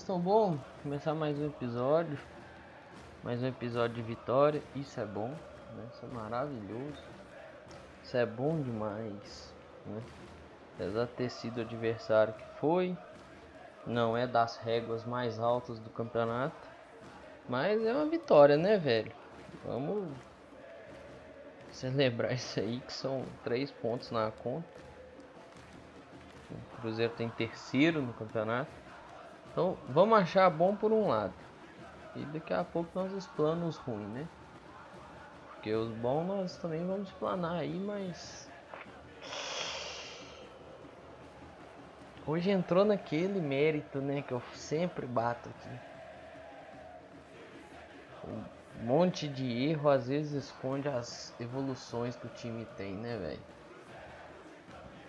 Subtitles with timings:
[0.00, 0.58] estão bom?
[0.82, 2.18] Começar mais um episódio.
[3.22, 4.62] Mais um episódio de vitória.
[4.74, 5.86] Isso é bom, né?
[5.92, 7.02] Isso é maravilhoso.
[8.02, 10.00] Isso é bom demais, né?
[10.74, 12.96] Apesar de ter sido o adversário que foi,
[13.86, 16.66] não é das réguas mais altas do campeonato,
[17.46, 19.12] mas é uma vitória, né, velho?
[19.66, 20.08] Vamos
[21.72, 24.66] celebrar isso aí, que são três pontos na conta.
[26.50, 28.80] O Cruzeiro tem terceiro no campeonato.
[29.60, 31.34] Então vamos achar bom por um lado.
[32.16, 34.26] E daqui a pouco nós explanamos os ruins, né?
[35.50, 38.48] Porque os bons nós também vamos explanar aí, mas.
[42.26, 44.22] Hoje entrou naquele mérito, né?
[44.22, 45.68] Que eu sempre bato aqui.
[48.26, 53.42] Um monte de erro às vezes esconde as evoluções que o time tem, né, velho?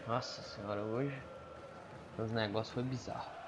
[0.06, 1.18] Nossa senhora, hoje
[2.18, 3.41] os negócios foi bizarro.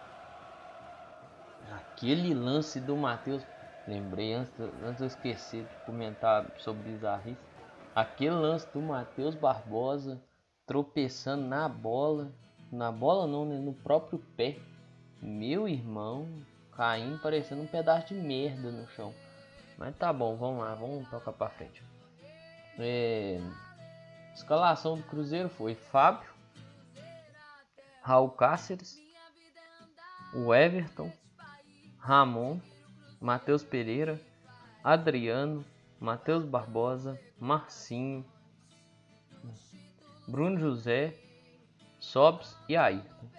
[1.72, 3.44] Aquele lance do Matheus,
[3.88, 7.40] lembrei antes, antes eu esquecer de comentar sobre bizarrice.
[7.96, 10.22] Aquele lance do Matheus Barbosa
[10.66, 12.32] tropeçando na bola,
[12.72, 14.58] na bola não, né, no próprio pé.
[15.22, 16.28] Meu irmão,
[16.76, 19.14] caindo parecendo um pedaço de merda no chão.
[19.78, 21.84] Mas tá bom, vamos lá, vamos tocar pra frente.
[22.80, 23.40] É,
[24.34, 26.30] escalação do Cruzeiro foi Fábio,
[28.02, 28.98] Raul Cáceres,
[30.34, 31.12] o Everton,
[32.06, 32.60] Ramon,
[33.22, 34.20] Matheus Pereira,
[34.84, 35.64] Adriano,
[35.98, 38.26] Matheus Barbosa, Marcinho,
[40.28, 41.18] Bruno José,
[42.02, 43.30] Sobs e Ayrton.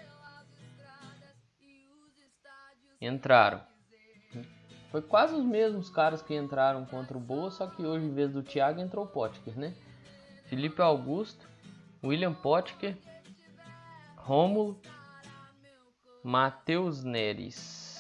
[3.03, 3.61] Entraram.
[4.91, 8.33] Foi quase os mesmos caras que entraram contra o Boa, só que hoje em vez
[8.33, 9.75] do Thiago entrou o Potker, né?
[10.47, 11.47] Felipe Augusto,
[12.03, 12.97] William Potker,
[14.17, 14.81] Rômulo,
[16.23, 17.94] Matheus Neres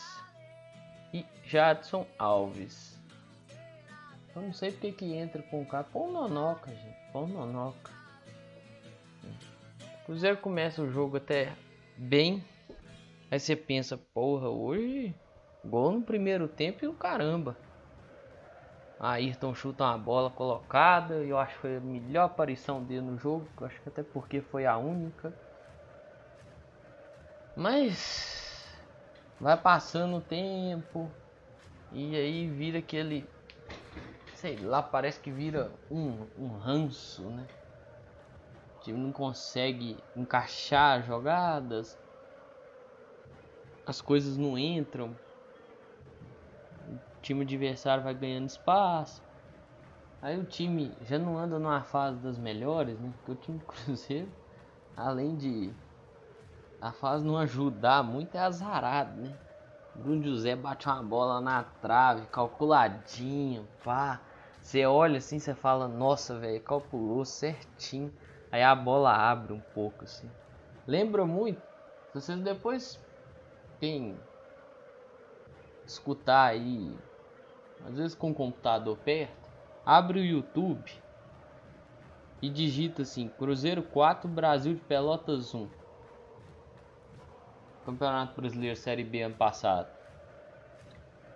[1.14, 3.00] e Jadson Alves.
[4.34, 5.84] Eu não sei porque que entra com o cara.
[5.84, 7.12] Põe nonoca, gente.
[7.12, 7.92] Põe nonoca.
[10.02, 11.52] O Cruzeiro começa o jogo até
[11.96, 12.44] bem.
[13.30, 15.14] Aí você pensa, porra, hoje
[15.64, 17.56] gol no primeiro tempo e o caramba.
[18.98, 21.14] Ayrton chuta uma bola colocada.
[21.14, 23.46] Eu acho que foi a melhor aparição dele no jogo.
[23.60, 25.32] Acho que até porque foi a única.
[27.56, 28.43] Mas
[29.44, 31.12] vai passando o tempo
[31.92, 33.28] e aí vira aquele
[34.32, 37.46] sei lá parece que vira um, um ranço né?
[38.80, 41.94] Que não consegue encaixar jogadas
[43.84, 45.14] as coisas não entram
[46.88, 49.20] o time adversário vai ganhando espaço.
[50.22, 53.12] Aí o time já não anda numa fase das melhores né?
[53.18, 54.32] Porque o time do Cruzeiro
[54.96, 55.70] além de
[56.84, 59.34] a fase não ajudar muito é azarado, né?
[59.94, 64.20] Bruno José bate uma bola na trave, calculadinho, pá.
[64.60, 68.12] Você olha assim, você fala, nossa, velho, calculou certinho.
[68.52, 70.30] Aí a bola abre um pouco, assim.
[70.86, 71.62] Lembra muito,
[72.12, 73.00] se vocês depois
[73.80, 74.18] tem
[75.86, 76.94] escutar aí,
[77.86, 79.48] às vezes com o computador perto,
[79.86, 80.92] abre o YouTube
[82.42, 85.83] e digita assim, Cruzeiro 4, Brasil de Pelotas 1.
[87.84, 89.88] Campeonato Brasileiro Série B ano passado.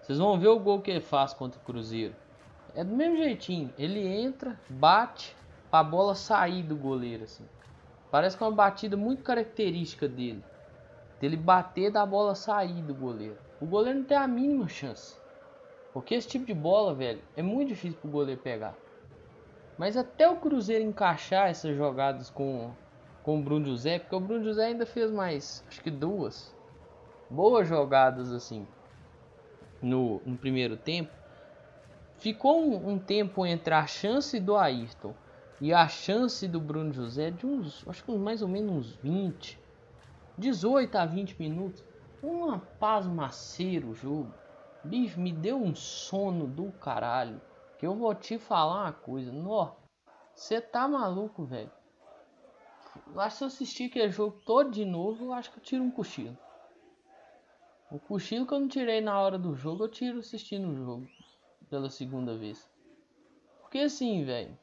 [0.00, 2.14] Vocês vão ver o gol que ele faz contra o Cruzeiro.
[2.75, 3.72] É do mesmo jeitinho.
[3.78, 5.36] Ele entra, bate,
[5.70, 7.44] a bola sair do goleiro assim.
[8.10, 10.42] Parece que é uma batida muito característica dele.
[11.20, 13.36] Dele bater da bola sair do goleiro.
[13.60, 15.16] O goleiro não tem a mínima chance.
[15.92, 18.75] Porque esse tipo de bola, velho, é muito difícil pro goleiro pegar.
[19.76, 22.71] Mas até o Cruzeiro encaixar essas jogadas com
[23.28, 26.57] com o Bruno José, porque o Bruno José ainda fez mais, acho que duas
[27.28, 28.66] boas jogadas assim
[29.83, 31.13] no, no primeiro tempo.
[32.16, 35.13] Ficou um, um, tempo entre a chance do Ayrton
[35.60, 39.60] e a chance do Bruno José de uns, acho que mais ou menos uns 20,
[40.39, 41.84] 18 a 20 minutos.
[42.22, 44.33] Uma paz maceiro o jogo.
[44.83, 47.42] Bicho, me deu um sono do caralho.
[47.77, 49.30] Que eu vou te falar uma coisa.
[49.30, 49.72] Nó,
[50.34, 51.71] você tá maluco, velho.
[53.15, 55.63] Eu acho que se eu assistir aquele jogo todo de novo, eu acho que eu
[55.63, 56.37] tiro um cochilo.
[57.91, 61.09] O cochilo que eu não tirei na hora do jogo, eu tiro assistindo o jogo.
[61.71, 62.69] Pela segunda vez.
[63.60, 64.57] Porque assim, velho.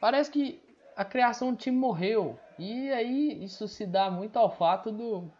[0.00, 0.60] Parece que
[0.96, 2.38] a criação do time morreu.
[2.58, 5.30] E aí isso se dá muito ao fato do.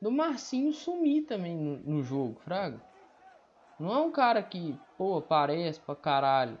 [0.00, 2.80] Do Marcinho sumir também no, no jogo, Fraga.
[3.78, 6.58] Não é um cara que, pô, aparece pra caralho.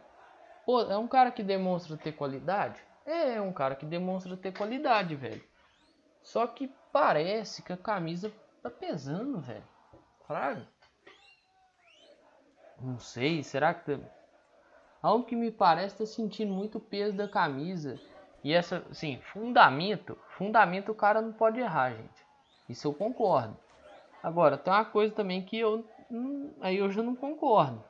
[0.66, 2.82] Pô, é um cara que demonstra ter qualidade?
[3.06, 5.42] É, um cara que demonstra ter qualidade, velho.
[6.22, 8.32] Só que parece que a camisa
[8.62, 9.64] Tá pesando, velho.
[10.26, 10.68] Fraga.
[12.78, 14.02] Não sei, será que tá...
[15.02, 17.98] Algo que me parece tá sentindo muito peso da camisa.
[18.44, 22.26] E essa, assim, fundamento, fundamento o cara não pode errar, gente.
[22.68, 23.56] Isso eu concordo.
[24.22, 27.82] Agora, tem uma coisa também que eu hum, aí eu já não concordo.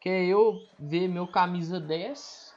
[0.00, 2.49] Que é eu ver meu camisa 10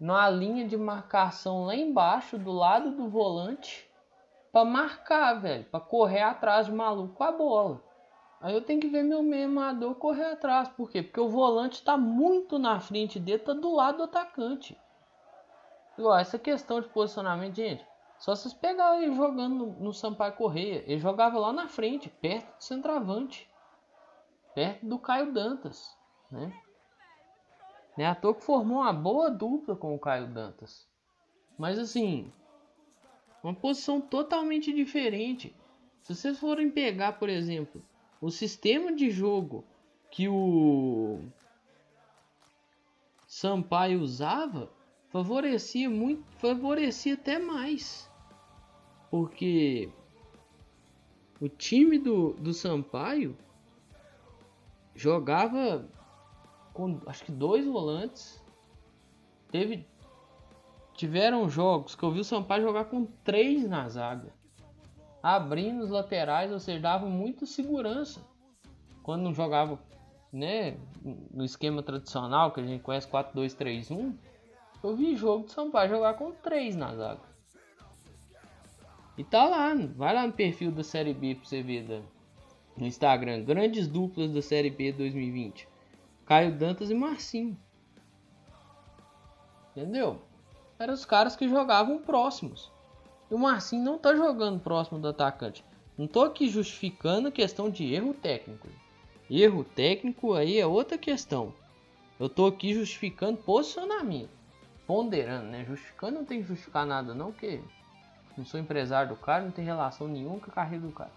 [0.00, 3.88] numa linha de marcação lá embaixo, do lado do volante,
[4.50, 7.82] para marcar, velho, para correr atrás de maluco com a bola.
[8.40, 10.68] Aí eu tenho que ver meu memador correr atrás.
[10.70, 11.02] Por quê?
[11.02, 14.80] Porque o volante está muito na frente dele, tá do lado do atacante.
[15.98, 17.86] Igual, essa questão de posicionamento, gente.
[18.18, 20.82] Só vocês pegarem ele jogando no, no Sampaio Correia.
[20.86, 23.48] Ele jogava lá na frente, perto do centroavante.
[24.54, 25.94] Perto do Caio Dantas.
[26.30, 26.50] Né?
[27.96, 30.88] Não é à formou uma boa dupla com o Caio Dantas.
[31.58, 32.32] Mas assim,
[33.42, 35.54] uma posição totalmente diferente.
[36.02, 37.82] Se vocês forem pegar, por exemplo,
[38.20, 39.64] o sistema de jogo
[40.10, 41.20] que o
[43.26, 44.70] Sampaio usava,
[45.08, 48.10] favorecia muito, favorecia até mais.
[49.10, 49.90] Porque
[51.40, 53.36] o time do, do Sampaio
[54.94, 55.88] jogava
[56.72, 58.42] com acho que dois volantes.
[59.50, 59.86] Teve
[60.94, 64.32] tiveram jogos que eu vi o Sampaio jogar com três na zaga
[65.22, 68.20] abrindo os laterais, ou seja, dava muito segurança.
[69.02, 69.78] Quando não jogava
[70.32, 70.76] né,
[71.30, 74.14] no esquema tradicional que a gente conhece 4-2-3-1,
[74.82, 77.30] eu vi jogo de Sampaio jogar com 3 na zaga.
[79.18, 82.00] E tá lá, vai lá no perfil da Série B pra você ver da,
[82.76, 85.68] no Instagram, grandes duplas da Série B 2020.
[86.30, 87.58] Caio Dantas e Marcinho.
[89.72, 90.22] Entendeu?
[90.78, 92.70] Eram os caras que jogavam próximos.
[93.28, 95.64] E o Marcinho não tá jogando próximo do atacante.
[95.98, 98.68] Não tô aqui justificando questão de erro técnico.
[99.28, 101.52] Erro técnico aí é outra questão.
[102.16, 104.30] Eu tô aqui justificando posicionamento.
[104.86, 105.64] Ponderando, né?
[105.64, 107.60] Justificando não tem que justificar nada não, porque
[108.38, 111.10] não sou empresário do cara, não tem relação nenhuma com a carreira do cara.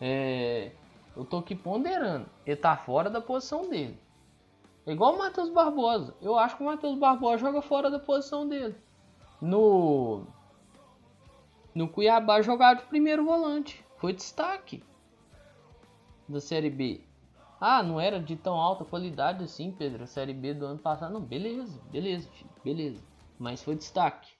[0.00, 0.72] É,
[1.16, 2.26] eu tô aqui ponderando.
[2.44, 3.96] Ele tá fora da posição dele.
[4.86, 6.16] É igual o Matheus Barbosa.
[6.20, 8.74] Eu acho que o Matheus Barbosa joga fora da posição dele.
[9.40, 10.26] No
[11.74, 13.84] no Cuiabá jogava de primeiro volante.
[13.96, 14.82] Foi destaque
[16.28, 17.02] da Série B.
[17.60, 20.04] Ah, não era de tão alta qualidade assim, Pedro.
[20.04, 21.12] A Série B do ano passado.
[21.12, 23.02] Não, beleza, beleza, filho, beleza.
[23.38, 24.32] Mas foi destaque.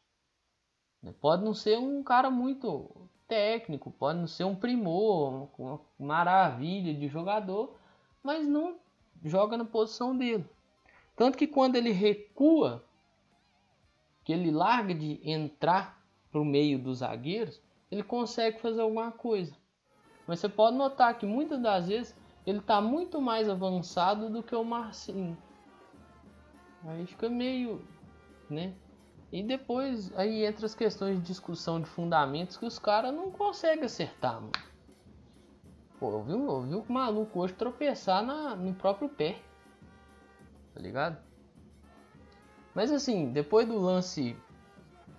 [1.20, 2.90] Pode não ser um cara muito
[3.26, 7.74] técnico, pode não ser um primor, uma maravilha de jogador,
[8.22, 8.78] mas não
[9.24, 10.44] joga na posição dele.
[11.16, 12.84] Tanto que quando ele recua,
[14.24, 19.54] que ele larga de entrar para o meio dos zagueiros, ele consegue fazer alguma coisa.
[20.26, 24.54] Mas você pode notar que muitas das vezes ele está muito mais avançado do que
[24.54, 25.36] o Marcinho.
[26.84, 27.84] Aí fica meio,
[28.48, 28.74] né?
[29.32, 33.84] E depois aí entra as questões de discussão de fundamentos que os caras não conseguem
[33.84, 34.69] acertar, mano.
[36.00, 39.38] Pô, eu vi, eu vi o maluco hoje tropeçar na, no próprio pé.
[40.72, 41.18] Tá ligado?
[42.74, 44.34] Mas assim, depois do lance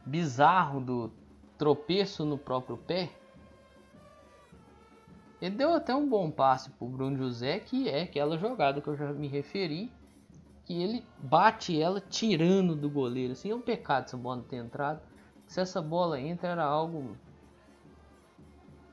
[0.03, 1.11] bizarro do
[1.55, 3.11] tropeço no próprio pé,
[5.39, 8.95] ele deu até um bom passe pro Bruno José, que é aquela jogada que eu
[8.95, 9.91] já me referi,
[10.65, 13.33] que ele bate ela tirando do goleiro.
[13.33, 14.99] Assim, é um pecado essa bola não ter entrado.
[15.45, 17.15] Se essa bola entra, era algo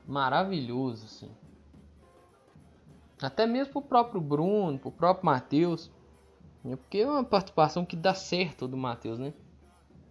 [0.07, 1.31] maravilhoso, assim.
[3.21, 5.91] Até mesmo pro próprio Bruno, pro próprio Matheus.
[6.63, 6.75] Né?
[6.75, 9.33] Porque é uma participação que dá certo do Matheus, né?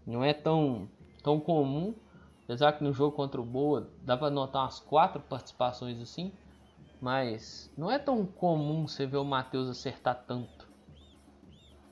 [0.07, 0.89] Não é tão,
[1.23, 1.95] tão comum.
[2.45, 6.33] Apesar que no jogo contra o Boa dá para notar umas quatro participações assim.
[7.01, 10.69] Mas não é tão comum você ver o Matheus acertar tanto.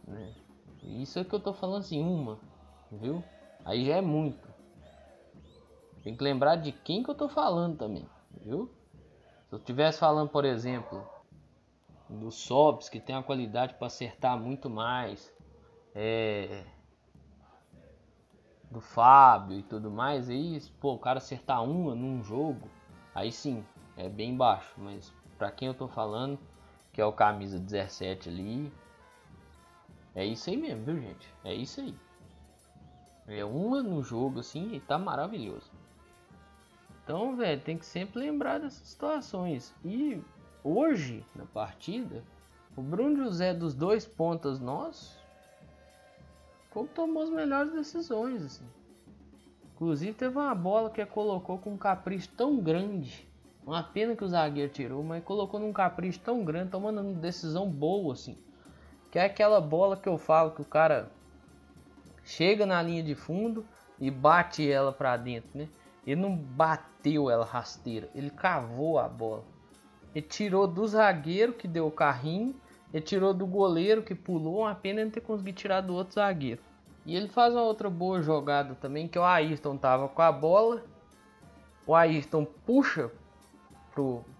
[0.06, 0.34] Né?
[0.82, 2.38] Isso é que eu tô falando assim, uma,
[2.90, 3.22] viu?
[3.64, 4.48] Aí já é muito.
[6.02, 8.06] Tem que lembrar de quem que eu tô falando também,
[8.44, 8.70] viu?
[9.48, 11.06] Se eu estivesse falando, por exemplo,
[12.08, 15.32] do Sobs, que tem a qualidade para acertar muito mais,
[15.94, 16.64] é,
[18.70, 22.68] do Fábio e tudo mais, aí, pô, o cara acertar uma num jogo,
[23.14, 23.64] aí sim,
[23.96, 26.38] é bem baixo, mas para quem eu tô falando,
[26.92, 28.72] que é o camisa 17 ali,
[30.14, 31.32] é isso aí mesmo, viu, gente?
[31.44, 31.94] É isso aí.
[33.28, 35.70] É uma no jogo assim e tá maravilhoso.
[37.06, 39.72] Então, velho, tem que sempre lembrar dessas situações.
[39.84, 40.20] E
[40.64, 42.24] hoje, na partida,
[42.76, 45.16] o Bruno José dos dois pontas nossos
[46.70, 48.44] como tomou as melhores decisões.
[48.44, 48.64] Assim.
[49.72, 53.26] Inclusive teve uma bola que colocou com um capricho tão grande
[53.64, 57.70] Uma pena que o zagueiro tirou, mas colocou num capricho tão grande, tomando uma decisão
[57.70, 58.36] boa, assim.
[59.12, 61.08] Que é aquela bola que eu falo que o cara
[62.24, 63.64] chega na linha de fundo
[64.00, 65.68] e bate ela para dentro, né?
[66.06, 69.44] Ele não bateu ela rasteira, ele cavou a bola.
[70.14, 72.54] Ele tirou do zagueiro que deu o carrinho,
[72.92, 76.62] ele tirou do goleiro que pulou, uma pena ele ter conseguido tirar do outro zagueiro.
[77.04, 80.82] E ele faz uma outra boa jogada também, que o Ayrton tava com a bola.
[81.86, 83.10] O Ayrton puxa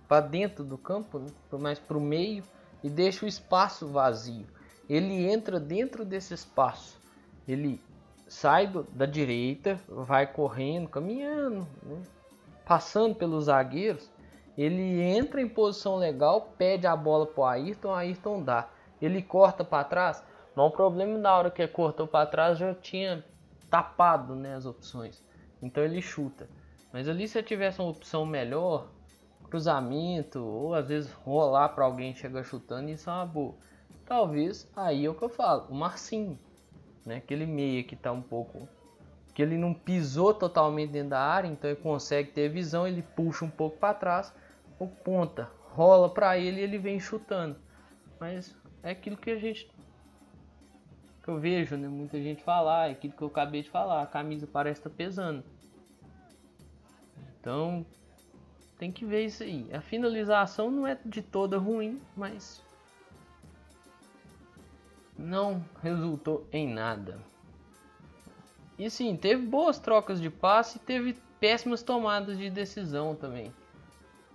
[0.08, 1.26] para dentro do campo, né?
[1.60, 2.42] mais para o meio,
[2.82, 4.46] e deixa o espaço vazio.
[4.88, 7.00] Ele entra dentro desse espaço.
[7.46, 7.80] Ele
[8.26, 12.02] sai do, da direita, vai correndo, caminhando, né?
[12.64, 14.10] passando pelos zagueiros.
[14.56, 18.68] Ele entra em posição legal, pede a bola para o Ayrton, Ayrton dá.
[19.00, 20.24] Ele corta para trás.
[20.54, 23.22] Mas o problema na hora que cortou para trás já tinha
[23.70, 25.22] tapado né, as opções.
[25.60, 26.48] Então ele chuta.
[26.92, 28.88] Mas ali se eu tivesse uma opção melhor,
[29.44, 33.54] cruzamento, ou às vezes rolar para alguém chegar chutando, isso é uma boa.
[34.06, 36.38] Talvez aí é o que eu falo, o Marcinho,
[37.06, 37.16] né?
[37.16, 38.68] Aquele meia que tá um pouco
[39.32, 43.44] que ele não pisou totalmente dentro da área, então ele consegue ter visão, ele puxa
[43.44, 44.34] um pouco para trás,
[44.78, 47.56] o ponta rola para ele e ele vem chutando.
[48.18, 49.70] Mas é aquilo que a gente
[51.22, 54.06] que eu vejo, né, muita gente falar, é aquilo que eu acabei de falar, a
[54.06, 55.42] camisa parece estar tá pesando.
[57.40, 57.84] Então,
[58.78, 59.68] tem que ver isso aí.
[59.72, 62.62] A finalização não é de toda ruim, mas
[65.18, 67.18] não resultou em nada.
[68.78, 73.52] E sim, teve boas trocas de passe e teve péssimas tomadas de decisão também.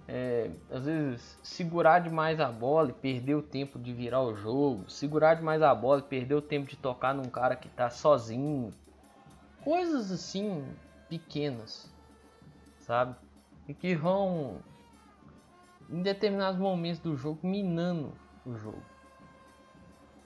[0.08, 4.90] É, às vezes segurar demais a bola e perder o tempo de virar o jogo,
[4.90, 8.74] segurar demais a bola e perder o tempo de tocar num cara que está sozinho.
[9.64, 10.66] Coisas assim
[11.08, 11.90] pequenas,
[12.80, 13.16] sabe?
[13.68, 14.58] e que vão
[15.90, 18.14] em determinados momentos do jogo minando
[18.46, 18.84] o jogo.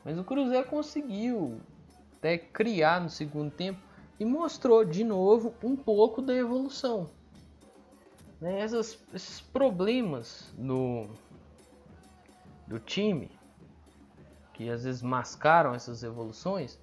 [0.06, 1.60] Mas o Cruzeiro conseguiu
[2.16, 3.80] até criar no segundo tempo
[4.20, 7.10] e mostrou de novo um pouco da evolução.
[8.40, 8.60] Né?
[8.60, 11.10] Essas, esses problemas do
[12.86, 13.32] time,
[14.54, 16.80] que às vezes mascaram essas evoluções,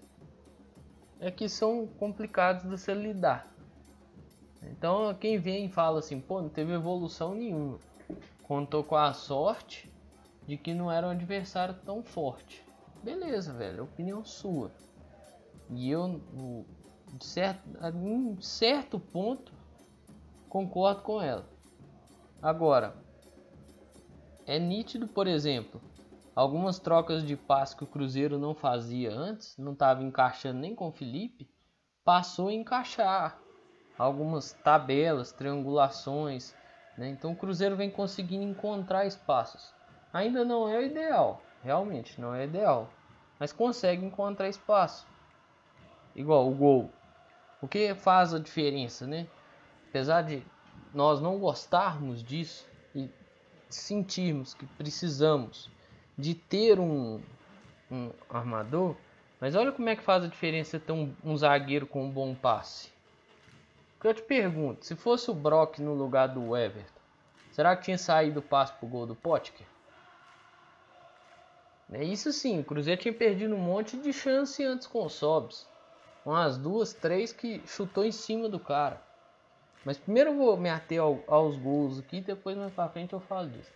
[1.20, 3.48] é que são complicados de se lidar.
[4.64, 7.78] Então quem vem e fala assim, pô, não teve evolução nenhuma.
[8.42, 9.88] Contou com a sorte
[10.44, 12.71] de que não era um adversário tão forte.
[13.02, 14.70] Beleza, velho, é opinião sua.
[15.70, 16.20] E eu,
[17.14, 19.52] de certo, a um certo ponto,
[20.48, 21.44] concordo com ela.
[22.40, 22.94] Agora,
[24.46, 25.80] é nítido, por exemplo,
[26.34, 30.88] algumas trocas de passe que o Cruzeiro não fazia antes, não estava encaixando nem com
[30.88, 31.48] o Felipe,
[32.04, 33.40] passou a encaixar
[33.98, 36.54] algumas tabelas, triangulações.
[36.96, 37.08] Né?
[37.08, 39.72] Então o Cruzeiro vem conseguindo encontrar espaços.
[40.12, 42.90] Ainda não é o ideal, realmente não é ideal,
[43.38, 45.06] mas consegue encontrar espaço.
[46.14, 46.90] Igual o gol.
[47.60, 49.26] O que faz a diferença, né?
[49.88, 50.42] Apesar de
[50.92, 53.08] nós não gostarmos disso e
[53.68, 55.70] sentirmos que precisamos
[56.18, 57.20] de ter um,
[57.90, 58.96] um armador,
[59.40, 62.34] mas olha como é que faz a diferença ter um, um zagueiro com um bom
[62.34, 62.92] passe
[64.02, 67.00] que eu te pergunto, se fosse o Brock no lugar do Everton,
[67.52, 69.64] será que tinha saído o passo pro gol do Potker?
[71.90, 75.66] É isso sim, o Cruzeiro tinha perdido um monte de chance antes com o Sobs.
[76.24, 79.00] Umas duas, três que chutou em cima do cara.
[79.84, 83.20] Mas primeiro eu vou me ater ao, aos gols aqui, depois mais pra frente eu
[83.20, 83.72] falo disso.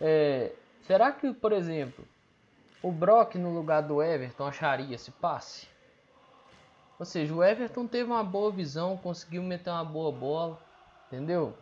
[0.00, 0.52] É,
[0.86, 2.06] será que, por exemplo,
[2.82, 5.66] o Brock no lugar do Everton acharia esse passe?
[6.98, 10.58] Ou seja, o Everton teve uma boa visão, conseguiu meter uma boa bola,
[11.06, 11.52] entendeu?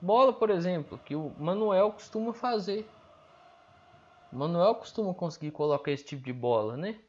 [0.00, 2.88] Bola, por exemplo, que o Manuel costuma fazer.
[4.32, 7.00] Manuel costuma conseguir colocar esse tipo de bola, né?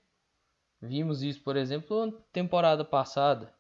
[0.81, 3.53] Vimos isso, por exemplo, na temporada passada,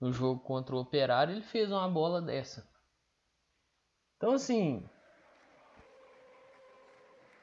[0.00, 2.68] no jogo contra o Operário, ele fez uma bola dessa.
[4.16, 4.88] Então, assim,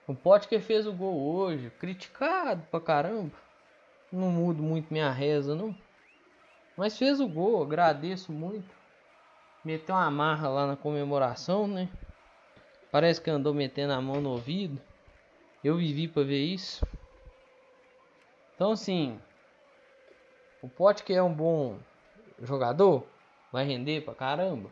[0.07, 3.35] o Potker fez o gol hoje, criticado pra caramba.
[4.09, 5.75] Não mudo muito minha reza, não.
[6.77, 8.73] Mas fez o gol, agradeço muito.
[9.65, 11.89] Meteu uma marra lá na comemoração, né?
[12.89, 14.81] Parece que andou metendo a mão no ouvido.
[15.67, 16.87] Eu vivi para ver isso.
[18.55, 19.19] Então assim,
[20.61, 21.77] o Pote que é um bom
[22.41, 23.05] jogador,
[23.51, 24.69] vai render pra caramba.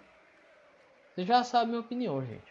[1.09, 2.49] Você já sabe minha opinião, gente.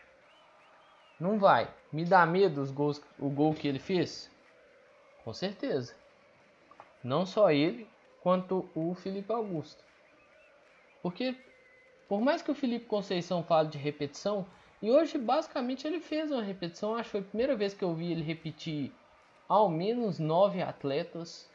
[1.18, 1.72] Não vai.
[1.90, 4.30] Me dá medo os gols, o gol que ele fez?
[5.24, 5.96] Com certeza.
[7.02, 7.88] Não só ele,
[8.20, 9.82] quanto o Felipe Augusto.
[11.02, 11.34] Porque,
[12.06, 14.46] por mais que o Felipe Conceição fale de repetição,
[14.84, 16.94] E hoje, basicamente, ele fez uma repetição.
[16.94, 18.92] Acho que foi a primeira vez que eu vi ele repetir
[19.48, 21.48] ao menos nove atletas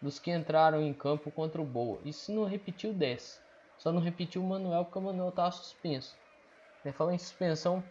[0.00, 1.98] dos que entraram em campo contra o Boa.
[2.12, 3.42] Se não repetiu 10.
[3.76, 6.16] Só não repetiu o Manuel porque o Manuel estava suspenso.
[6.84, 7.82] É, falando em suspensão,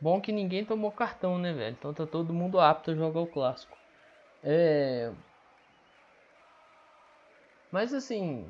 [0.00, 1.76] bom que ninguém tomou cartão, né, velho?
[1.76, 3.76] Então tá todo mundo apto a jogar o clássico.
[4.44, 5.10] É.
[7.72, 8.48] Mas assim,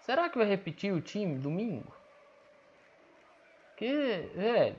[0.00, 1.94] será que vai repetir o time domingo?
[3.76, 4.76] Que, velho.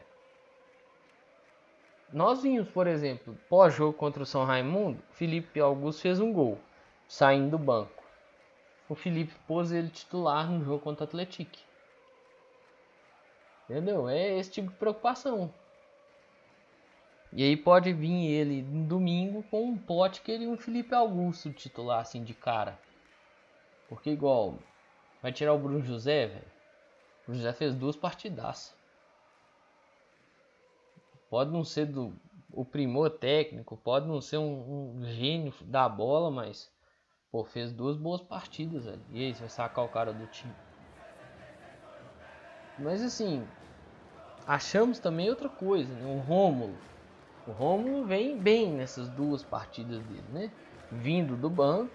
[2.14, 6.58] Nós vimos, por exemplo, pós-jogo contra o São Raimundo, Felipe Augusto fez um gol,
[7.08, 8.04] saindo do banco.
[8.88, 11.58] O Felipe pôs ele titular no jogo contra o Atlético.
[13.70, 14.08] Entendeu?
[14.08, 15.52] É esse tipo de preocupação.
[17.34, 21.52] E aí pode vir ele no domingo com um pote que ele um Felipe Augusto
[21.52, 22.80] titular assim de cara.
[23.90, 24.58] Porque igual
[25.22, 26.56] vai tirar o Bruno José, velho.
[27.28, 28.74] O José fez duas partidas.
[31.36, 32.14] Pode não ser do
[32.50, 36.72] o primor técnico, pode não ser um, um gênio da bola, mas
[37.30, 39.02] pô, fez duas boas partidas, velho.
[39.12, 40.56] E aí, você vai sacar o cara do time.
[42.80, 43.46] Mas assim,
[44.48, 46.06] achamos também outra coisa, né?
[46.06, 46.78] O Rômulo.
[47.46, 50.50] O Rômulo vem bem nessas duas partidas dele, né?
[50.90, 51.92] Vindo do banco,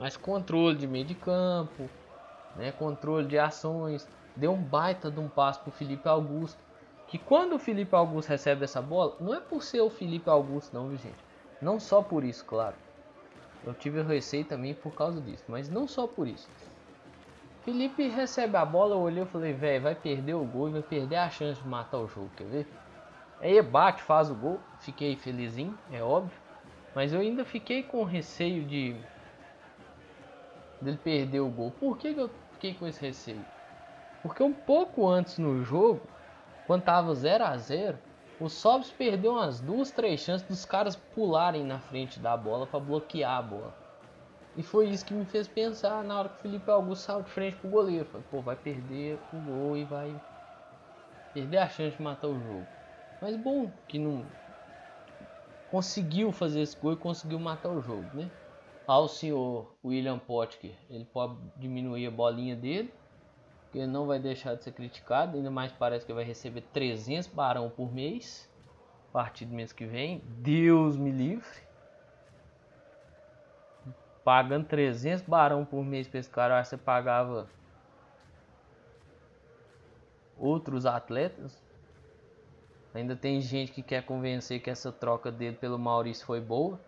[0.00, 1.88] mas controle de meio de campo,
[2.56, 2.72] né?
[2.72, 6.61] Controle de ações, deu um baita de um passo pro Felipe Augusto,
[7.12, 10.72] que quando o Felipe Augusto recebe essa bola, não é por ser o Felipe Augusto
[10.72, 11.14] não, viu, gente?
[11.60, 12.74] Não só por isso, claro.
[13.66, 16.48] Eu tive receio também por causa disso, mas não só por isso.
[17.66, 20.80] Felipe recebe a bola, eu olhei e falei, velho, vai perder o gol e vai
[20.80, 22.66] perder a chance de matar o jogo, quer ver?
[23.42, 26.38] Aí bate, faz o gol, fiquei felizinho, é óbvio.
[26.94, 28.96] Mas eu ainda fiquei com receio de
[30.80, 31.72] dele perder o gol.
[31.78, 33.44] Por que, que eu fiquei com esse receio?
[34.22, 36.00] Porque um pouco antes no jogo,
[36.66, 37.98] quando tava 0 a 0
[38.40, 42.80] o Sobs perdeu umas duas, três chances dos caras pularem na frente da bola para
[42.80, 43.72] bloquear a bola.
[44.56, 47.30] E foi isso que me fez pensar na hora que o Felipe Augusto saiu de
[47.30, 48.04] frente pro goleiro.
[48.06, 50.20] Falei, pô, vai perder o gol e vai
[51.32, 52.66] perder a chance de matar o jogo.
[53.20, 54.26] Mas bom que não
[55.70, 58.28] conseguiu fazer esse gol e conseguiu matar o jogo, né?
[58.86, 62.92] Ao senhor William Potker, ele pode diminuir a bolinha dele,
[63.72, 67.70] que não vai deixar de ser criticado, ainda mais parece que vai receber 300 barão
[67.70, 68.48] por mês,
[69.08, 70.22] a partir do mês que vem.
[70.42, 71.62] Deus me livre
[74.24, 77.48] pagando 300 barão por mês para esse cara, você pagava
[80.38, 81.60] outros atletas.
[82.94, 86.78] Ainda tem gente que quer convencer que essa troca dele pelo Maurício foi boa.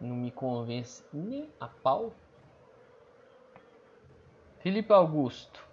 [0.00, 2.12] Não me convence nem a pau.
[4.60, 5.67] Felipe Augusto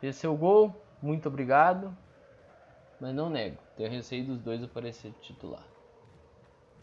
[0.00, 1.96] fez seu gol, muito obrigado.
[3.00, 5.66] Mas não nego, tenho receio dos dois aparecer titular.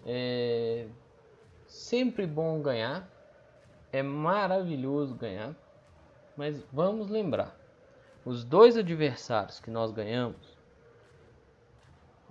[0.05, 0.87] É
[1.67, 3.07] sempre bom ganhar.
[3.91, 5.55] É maravilhoso ganhar,
[6.35, 7.55] mas vamos lembrar:
[8.25, 10.57] os dois adversários que nós ganhamos,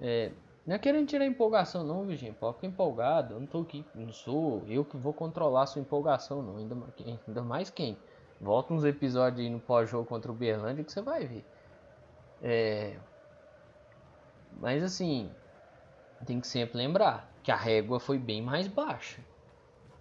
[0.00, 0.32] é,
[0.66, 2.32] não é querendo tirar empolgação, não, Virgem.
[2.32, 3.34] Pode ficar empolgado.
[3.34, 6.56] Eu não tô aqui, não sou eu que vou controlar sua empolgação, não.
[6.58, 6.74] Ainda
[7.42, 7.96] mais quem?
[8.40, 11.44] Volta uns episódios aí no pós-jogo contra o Berlândia que você vai ver.
[12.42, 12.98] É,
[14.58, 15.30] mas assim,
[16.24, 19.22] tem que sempre lembrar que a régua foi bem mais baixa,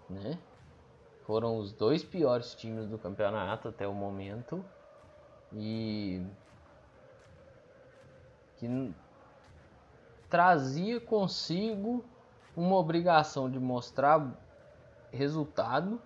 [0.09, 0.37] né?
[1.25, 4.63] Foram os dois piores times do campeonato até o momento.
[5.53, 6.21] E
[8.57, 8.93] que
[10.29, 12.05] trazia consigo
[12.55, 14.29] uma obrigação de mostrar
[15.11, 16.01] resultado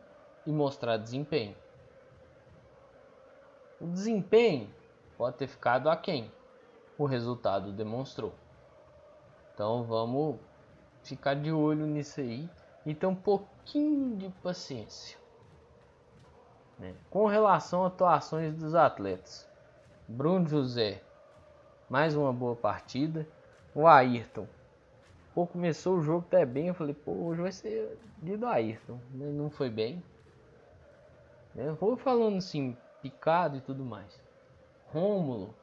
[0.46, 1.56] e mostrar desempenho.
[3.82, 4.70] O desempenho
[5.18, 6.32] pode ter ficado aquém,
[6.98, 8.34] o resultado demonstrou.
[9.54, 10.38] Então vamos
[11.04, 12.50] ficar de olho nisso aí
[12.86, 15.18] e ter um pouquinho de paciência.
[16.78, 16.94] Né?
[17.10, 19.48] Com relação às atuações dos atletas,
[20.08, 21.02] Bruno José,
[21.90, 23.28] mais uma boa partida.
[23.76, 24.48] O Ayrton,
[25.34, 26.68] pô, começou o jogo até bem.
[26.68, 29.00] Eu falei, pô, hoje vai ser dia do Ayrton.
[29.14, 30.04] Não foi bem.
[31.56, 34.22] Eu vou falando assim, picado e tudo mais.
[34.88, 35.56] Rômulo,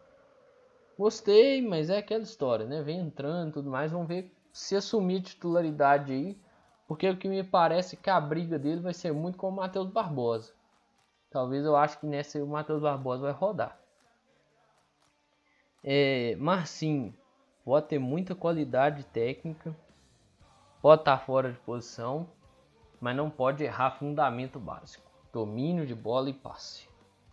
[0.98, 2.82] gostei, mas é aquela história, né?
[2.82, 3.92] Vem entrando e tudo mais.
[3.92, 6.38] Vamos ver se assumir titularidade aí
[6.86, 9.52] porque o que me parece é que a briga dele vai ser muito com o
[9.52, 10.52] Matheus Barbosa.
[11.30, 13.78] Talvez eu acho que nessa o Matheus Barbosa vai rodar.
[15.82, 17.14] É, Marcinho
[17.64, 19.76] pode ter muita qualidade técnica,
[20.80, 22.28] pode estar fora de posição,
[23.00, 26.88] mas não pode errar fundamento básico: domínio de bola e passe.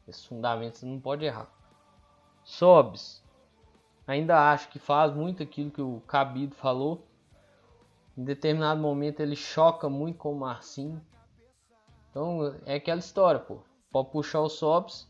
[0.07, 1.49] Esses fundamentos não pode errar.
[2.43, 3.23] Sobes
[4.05, 7.07] Ainda acho que faz muito aquilo que o Cabido falou.
[8.17, 11.01] Em determinado momento ele choca muito com o Marcinho.
[12.09, 13.59] Então é aquela história, pô.
[13.91, 15.07] Pode puxar o Sobs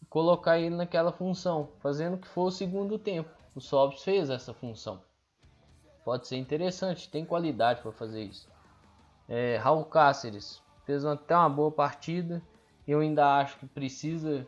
[0.00, 3.30] e colocar ele naquela função, fazendo que for o segundo tempo.
[3.54, 5.00] O Sobs fez essa função.
[6.04, 8.50] Pode ser interessante, tem qualidade para fazer isso.
[9.28, 12.42] É, Raul Cáceres fez até uma boa partida.
[12.86, 14.46] Eu ainda acho que precisa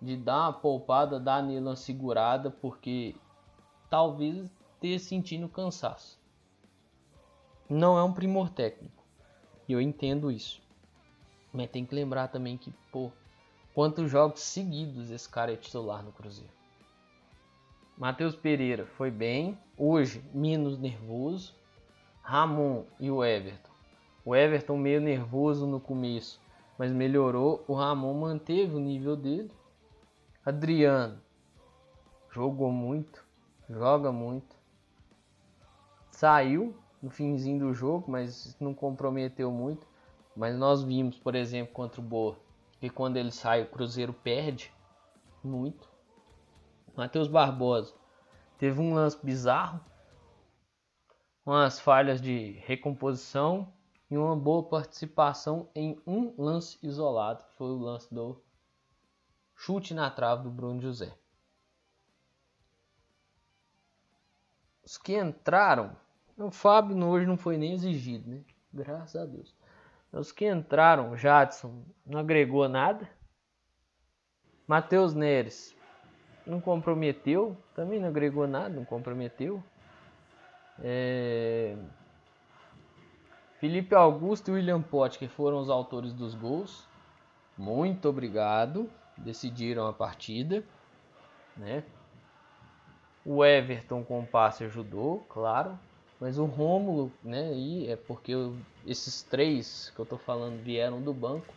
[0.00, 3.14] de dar uma poupada, dar nele uma segurada, porque
[3.90, 6.18] talvez esteja sentindo cansaço.
[7.68, 9.02] Não é um primor técnico.
[9.68, 10.62] Eu entendo isso.
[11.52, 13.10] Mas tem que lembrar também que, pô,
[13.74, 16.52] quantos jogos seguidos esse cara é titular no Cruzeiro.
[17.96, 21.54] Matheus Pereira foi bem, hoje menos nervoso.
[22.22, 23.70] Ramon e o Everton.
[24.24, 26.40] O Everton meio nervoso no começo,
[26.78, 27.64] mas melhorou.
[27.66, 29.50] O Ramon manteve o nível dele.
[30.44, 31.20] Adriano
[32.30, 33.24] jogou muito,
[33.68, 34.54] joga muito.
[36.10, 39.86] Saiu no finzinho do jogo, mas não comprometeu muito.
[40.36, 42.38] Mas nós vimos, por exemplo, contra o Boa,
[42.78, 44.72] que quando ele sai, o Cruzeiro perde
[45.42, 45.88] muito.
[46.94, 47.94] Matheus Barbosa
[48.58, 49.80] teve um lance bizarro,
[51.44, 53.72] umas falhas de recomposição
[54.10, 58.40] e uma boa participação em um lance isolado, que foi o lance do
[59.54, 61.12] chute na trave do Bruno José.
[64.84, 65.96] Os que entraram,
[66.38, 68.44] o Fábio hoje não foi nem exigido, né?
[68.72, 69.54] Graças a Deus.
[70.12, 73.08] Os que entraram, Jadson não agregou nada.
[74.66, 75.74] Matheus Neres
[76.46, 79.62] não comprometeu, também não agregou nada, não comprometeu.
[80.80, 81.76] É...
[83.66, 84.80] Felipe Augusto e William
[85.18, 86.86] que foram os autores dos gols.
[87.58, 88.88] Muito obrigado.
[89.18, 90.62] Decidiram a partida,
[91.56, 91.82] né?
[93.24, 95.76] O Everton com o passe ajudou, claro.
[96.20, 98.54] Mas o Rômulo, né, e é porque eu,
[98.86, 101.52] esses três que eu tô falando vieram do banco,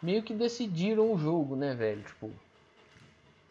[0.00, 2.02] meio que decidiram o jogo, né, velho?
[2.04, 2.30] Tipo,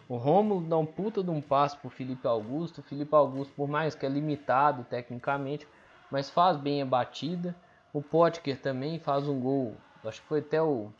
[0.09, 2.79] o Rômulo dá um puta de um passo pro Felipe Augusto.
[2.79, 5.67] O Felipe Augusto, por mais que é limitado tecnicamente,
[6.09, 7.55] mas faz bem a batida.
[7.93, 9.75] O Potker também faz um gol.
[10.03, 10.91] Acho que foi até o.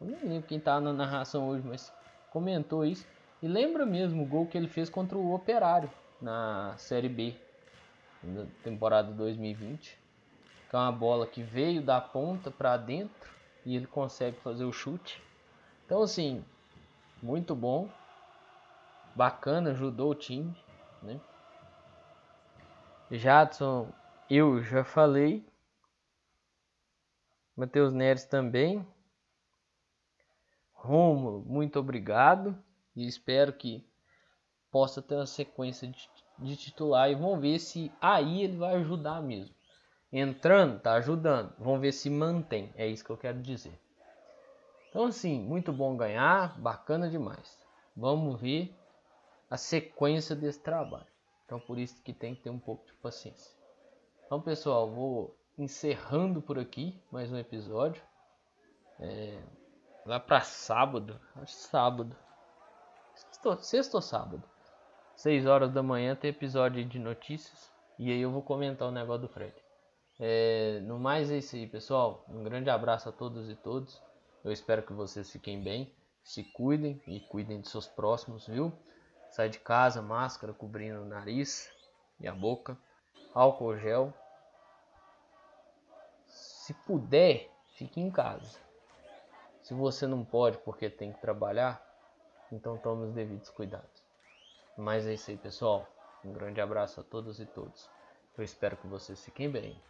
[0.00, 1.92] Eu nem lembro quem tá na narração hoje, mas
[2.30, 3.06] comentou isso.
[3.42, 5.90] E lembra mesmo o gol que ele fez contra o Operário
[6.20, 7.34] na Série B,
[8.22, 9.98] na temporada 2020.
[10.68, 13.30] Que é uma bola que veio da ponta para dentro
[13.64, 15.22] e ele consegue fazer o chute.
[15.86, 16.44] Então, assim,
[17.22, 17.88] muito bom,
[19.14, 20.54] bacana, ajudou o time.
[21.02, 21.18] Né?
[23.10, 23.88] Jadson,
[24.30, 25.46] eu já falei.
[27.56, 28.86] Matheus Neres também.
[30.72, 32.56] Romulo, muito obrigado.
[32.94, 33.84] E espero que
[34.70, 39.22] possa ter uma sequência de, de titular e vamos ver se aí ele vai ajudar
[39.22, 39.54] mesmo.
[40.12, 41.54] Entrando, tá ajudando.
[41.58, 42.72] Vamos ver se mantém.
[42.76, 43.78] É isso que eu quero dizer.
[44.88, 47.58] Então assim, muito bom ganhar, bacana demais.
[47.96, 48.74] Vamos ver
[49.50, 51.06] a sequência desse trabalho.
[51.44, 53.57] Então por isso que tem que ter um pouco de paciência.
[54.28, 58.02] Então pessoal, vou encerrando por aqui mais um episódio.
[59.00, 59.42] É,
[60.04, 62.14] lá para sábado, acho sábado,
[63.62, 64.44] sexta ou sábado.
[65.16, 67.72] 6 horas da manhã tem episódio de notícias.
[67.98, 69.54] E aí eu vou comentar o negócio do Fred.
[70.20, 72.26] É, no mais é isso aí, pessoal.
[72.28, 73.98] Um grande abraço a todos e todos.
[74.44, 75.90] Eu espero que vocês fiquem bem,
[76.22, 78.74] se cuidem e cuidem de seus próximos, viu?
[79.30, 81.72] Sai de casa, máscara cobrindo o nariz
[82.20, 82.76] e a boca,
[83.38, 84.12] álcool gel.
[86.26, 88.58] Se puder, fique em casa.
[89.62, 91.80] Se você não pode porque tem que trabalhar,
[92.50, 94.02] então tome os devidos cuidados.
[94.76, 95.86] Mas é isso aí, pessoal.
[96.24, 97.88] Um grande abraço a todos e todos.
[98.36, 99.80] Eu espero que vocês fiquem bem.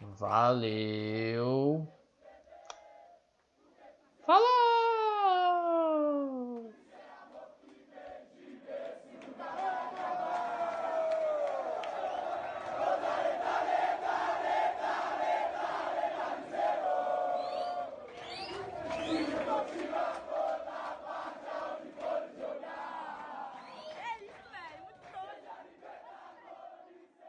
[0.00, 1.86] Valeu!